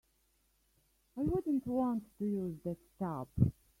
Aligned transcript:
I 1.15 1.21
wouldn't 1.21 1.67
want 1.67 2.05
to 2.17 2.25
use 2.25 2.57
that 2.63 2.77
tub. 2.97 3.27